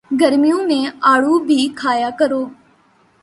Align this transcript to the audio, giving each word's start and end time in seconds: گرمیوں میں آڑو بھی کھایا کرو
گرمیوں 0.11 0.61
میں 0.67 0.85
آڑو 1.11 1.37
بھی 1.39 1.67
کھایا 1.75 2.09
کرو 2.19 2.43